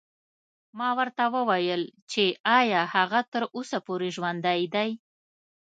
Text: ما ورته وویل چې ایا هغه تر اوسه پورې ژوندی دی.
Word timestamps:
ما 0.77 0.89
ورته 0.99 1.23
وویل 1.35 1.81
چې 2.11 2.23
ایا 2.59 2.81
هغه 2.95 3.19
تر 3.33 3.43
اوسه 3.55 3.77
پورې 3.87 4.07
ژوندی 4.15 4.61
دی. 4.73 4.89